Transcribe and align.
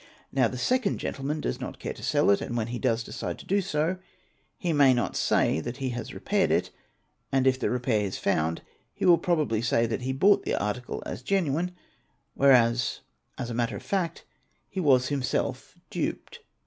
Now 0.31 0.47
the 0.47 0.57
second 0.57 0.97
gentleman 0.97 1.41
does 1.41 1.61
not 1.61 1.77
care 1.77 1.93
to 1.93 2.01
sell 2.01 2.31
it 2.31 2.41
and 2.41 2.57
when 2.57 2.69
he 2.69 2.79
does 2.79 3.03
decide 3.03 3.37
to 3.37 3.45
do 3.45 3.61
so, 3.61 3.99
he 4.57 4.73
may 4.73 4.95
not 4.95 5.15
say 5.15 5.59
that 5.59 5.77
he 5.77 5.89
has 5.91 6.11
repaired 6.15 6.49
it, 6.49 6.71
and,— 7.31 7.45
if 7.45 7.59
the 7.59 7.69
repair 7.69 8.01
is 8.03 8.17
found 8.17 8.61
out, 8.61 8.65
he 8.95 9.05
will 9.05 9.19
probably 9.19 9.61
say 9.61 9.85
that 9.85 10.01
he 10.01 10.11
bought 10.11 10.43
the 10.43 10.55
article 10.55 11.03
as 11.05 11.21
genuine, 11.21 11.75
whereas 12.33 13.01
as 13.37 13.51
a 13.51 13.53
matter 13.53 13.75
of 13.75 13.83
fact 13.83 14.25
he 14.67 14.79
was 14.79 15.09
himself 15.09 15.77
duped. 15.91 16.39